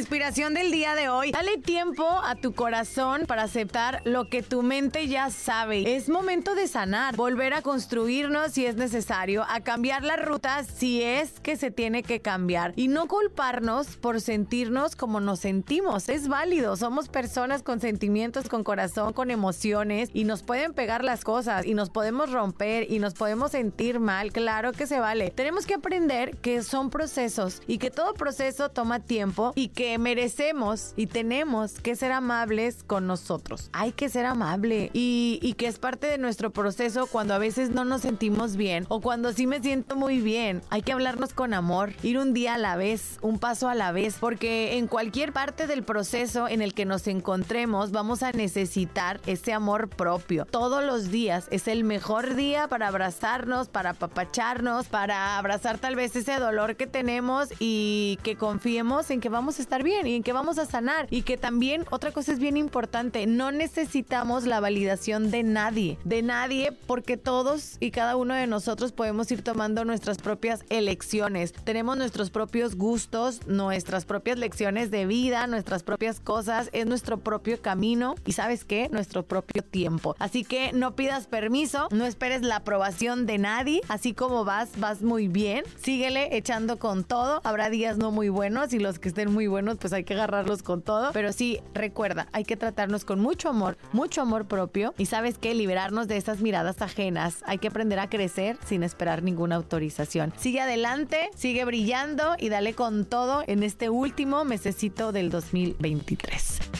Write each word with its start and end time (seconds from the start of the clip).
Inspiración 0.00 0.54
del 0.54 0.72
día 0.72 0.94
de 0.94 1.10
hoy. 1.10 1.30
Dale 1.30 1.58
tiempo 1.58 2.08
a 2.24 2.34
tu 2.34 2.54
corazón 2.54 3.26
para 3.26 3.42
aceptar 3.42 4.00
lo 4.06 4.30
que 4.30 4.42
tu 4.42 4.62
mente 4.62 5.08
ya 5.08 5.28
sabe. 5.28 5.94
Es 5.94 6.08
momento 6.08 6.54
de 6.54 6.68
sanar, 6.68 7.16
volver 7.16 7.52
a 7.52 7.60
construirnos 7.60 8.52
si 8.52 8.64
es 8.64 8.76
necesario, 8.76 9.44
a 9.46 9.60
cambiar 9.60 10.02
la 10.02 10.16
ruta 10.16 10.64
si 10.64 11.02
es 11.02 11.38
que 11.40 11.56
se 11.56 11.70
tiene 11.70 12.02
que 12.02 12.20
cambiar 12.20 12.72
y 12.76 12.88
no 12.88 13.08
culparnos 13.08 13.98
por 13.98 14.22
sentirnos 14.22 14.96
como 14.96 15.20
nos 15.20 15.40
sentimos. 15.40 16.08
Es 16.08 16.28
válido, 16.28 16.76
somos 16.76 17.10
personas 17.10 17.62
con 17.62 17.78
sentimientos, 17.78 18.48
con 18.48 18.64
corazón, 18.64 19.12
con 19.12 19.30
emociones 19.30 20.08
y 20.14 20.24
nos 20.24 20.42
pueden 20.42 20.72
pegar 20.72 21.04
las 21.04 21.24
cosas 21.24 21.66
y 21.66 21.74
nos 21.74 21.90
podemos 21.90 22.32
romper 22.32 22.90
y 22.90 23.00
nos 23.00 23.12
podemos 23.12 23.50
sentir 23.50 24.00
mal. 24.00 24.32
Claro 24.32 24.72
que 24.72 24.86
se 24.86 24.98
vale. 24.98 25.30
Tenemos 25.30 25.66
que 25.66 25.74
aprender 25.74 26.38
que 26.38 26.62
son 26.62 26.88
procesos 26.88 27.60
y 27.66 27.76
que 27.76 27.90
todo 27.90 28.14
proceso 28.14 28.70
toma 28.70 29.00
tiempo 29.00 29.52
y 29.54 29.68
que 29.68 29.89
merecemos 29.98 30.92
y 30.96 31.06
tenemos 31.06 31.80
que 31.80 31.96
ser 31.96 32.12
amables 32.12 32.82
con 32.82 33.06
nosotros. 33.06 33.70
Hay 33.72 33.92
que 33.92 34.08
ser 34.08 34.26
amable 34.26 34.90
y, 34.92 35.38
y, 35.42 35.54
que 35.54 35.66
es 35.66 35.78
parte 35.78 36.06
de 36.06 36.18
nuestro 36.18 36.50
proceso 36.50 37.06
cuando 37.06 37.34
a 37.34 37.38
veces 37.38 37.70
no 37.70 37.84
nos 37.84 38.02
sentimos 38.02 38.56
bien 38.56 38.86
o 38.88 39.00
cuando 39.00 39.32
sí 39.32 39.46
me 39.46 39.60
siento 39.60 39.96
muy 39.96 40.20
bien. 40.20 40.62
Hay 40.70 40.82
que 40.82 40.92
hablarnos 40.92 41.32
con 41.32 41.54
amor, 41.54 41.92
ir 42.02 42.18
un 42.18 42.32
día 42.32 42.54
a 42.54 42.58
la 42.58 42.76
vez, 42.76 43.18
un 43.22 43.38
paso 43.38 43.68
a 43.68 43.74
la 43.74 43.92
vez, 43.92 44.16
porque 44.18 44.78
en 44.78 44.86
cualquier 44.86 45.32
parte 45.32 45.66
del 45.66 45.82
proceso 45.82 46.48
en 46.48 46.62
el 46.62 46.74
que 46.74 46.84
nos 46.84 47.06
encontremos 47.06 47.92
vamos 47.92 48.22
a 48.22 48.32
necesitar 48.32 49.20
ese 49.26 49.52
amor 49.52 49.88
propio. 49.88 50.46
Todos 50.46 50.84
los 50.84 51.10
días 51.10 51.46
es 51.50 51.68
el 51.68 51.84
mejor 51.84 52.34
día 52.34 52.68
para 52.68 52.88
abrazarnos, 52.88 53.68
para 53.68 53.90
apapacharnos, 53.90 54.86
para 54.86 55.38
abrazar 55.38 55.78
tal 55.78 55.96
vez 55.96 56.14
ese 56.16 56.38
dolor 56.38 56.76
que 56.76 56.86
tenemos 56.86 57.48
y 57.58 58.18
que 58.22 58.36
confiemos 58.36 59.10
en 59.10 59.20
que 59.20 59.28
vamos 59.28 59.58
a 59.58 59.62
estar 59.62 59.79
bien 59.82 60.06
y 60.06 60.16
en 60.16 60.22
que 60.22 60.32
vamos 60.32 60.58
a 60.58 60.66
sanar. 60.66 61.06
Y 61.10 61.22
que 61.22 61.36
también 61.36 61.84
otra 61.90 62.12
cosa 62.12 62.32
es 62.32 62.38
bien 62.38 62.56
importante, 62.56 63.26
no 63.26 63.52
necesitamos 63.52 64.44
la 64.44 64.60
validación 64.60 65.30
de 65.30 65.42
nadie, 65.42 65.98
de 66.04 66.22
nadie, 66.22 66.72
porque 66.86 67.16
todos 67.16 67.76
y 67.80 67.90
cada 67.90 68.16
uno 68.16 68.34
de 68.34 68.46
nosotros 68.46 68.92
podemos 68.92 69.30
ir 69.30 69.42
tomando 69.42 69.84
nuestras 69.84 70.18
propias 70.18 70.64
elecciones. 70.68 71.52
Tenemos 71.52 71.96
nuestros 71.96 72.30
propios 72.30 72.76
gustos, 72.76 73.46
nuestras 73.46 74.04
propias 74.04 74.38
lecciones 74.38 74.90
de 74.90 75.06
vida, 75.06 75.46
nuestras 75.46 75.82
propias 75.82 76.20
cosas, 76.20 76.70
es 76.72 76.86
nuestro 76.86 77.18
propio 77.18 77.60
camino 77.60 78.14
y 78.24 78.32
sabes 78.32 78.64
qué, 78.64 78.88
nuestro 78.90 79.24
propio 79.24 79.62
tiempo. 79.62 80.16
Así 80.18 80.44
que 80.44 80.72
no 80.72 80.94
pidas 80.96 81.26
permiso, 81.26 81.88
no 81.90 82.06
esperes 82.06 82.42
la 82.42 82.56
aprobación 82.56 83.26
de 83.26 83.38
nadie, 83.38 83.80
así 83.88 84.14
como 84.14 84.44
vas, 84.44 84.70
vas 84.78 85.02
muy 85.02 85.28
bien, 85.28 85.64
síguele 85.82 86.36
echando 86.36 86.78
con 86.78 87.04
todo, 87.04 87.40
habrá 87.44 87.70
días 87.70 87.98
no 87.98 88.10
muy 88.10 88.28
buenos 88.28 88.72
y 88.72 88.78
los 88.78 88.98
que 88.98 89.08
estén 89.08 89.32
muy 89.32 89.46
buenos 89.46 89.69
pues 89.78 89.92
hay 89.92 90.04
que 90.04 90.14
agarrarlos 90.14 90.62
con 90.62 90.82
todo. 90.82 91.12
Pero 91.12 91.32
sí, 91.32 91.60
recuerda, 91.74 92.28
hay 92.32 92.44
que 92.44 92.56
tratarnos 92.56 93.04
con 93.04 93.20
mucho 93.20 93.48
amor, 93.48 93.76
mucho 93.92 94.22
amor 94.22 94.46
propio. 94.46 94.94
Y 94.98 95.06
sabes 95.06 95.38
que 95.38 95.54
liberarnos 95.54 96.08
de 96.08 96.16
esas 96.16 96.40
miradas 96.40 96.82
ajenas. 96.82 97.42
Hay 97.46 97.58
que 97.58 97.68
aprender 97.68 97.98
a 97.98 98.08
crecer 98.08 98.56
sin 98.66 98.82
esperar 98.82 99.22
ninguna 99.22 99.56
autorización. 99.56 100.32
Sigue 100.36 100.60
adelante, 100.60 101.30
sigue 101.36 101.64
brillando 101.64 102.34
y 102.38 102.48
dale 102.48 102.74
con 102.74 103.04
todo 103.04 103.42
en 103.46 103.62
este 103.62 103.90
último 103.90 104.44
mesecito 104.44 105.12
del 105.12 105.30
2023. 105.30 106.79